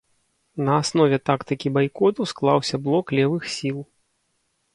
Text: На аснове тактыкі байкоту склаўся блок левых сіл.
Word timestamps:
На 0.69 0.73
аснове 0.83 1.19
тактыкі 1.29 1.67
байкоту 1.75 2.27
склаўся 2.33 2.75
блок 2.87 3.05
левых 3.19 3.43
сіл. 3.59 3.79